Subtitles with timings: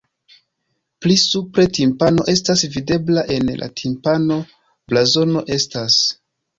[1.05, 6.05] Pli supre timpano estas videbla, en la timpano blazono estas.